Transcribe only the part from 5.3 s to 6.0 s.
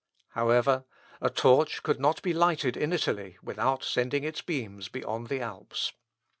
Alps.